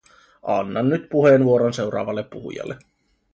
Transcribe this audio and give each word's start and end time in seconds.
Annan 0.43 0.89
nyt 0.89 1.09
puheenvuoron 1.09 1.73
seuraavalle 1.73 2.23
puhujalle. 2.23 2.77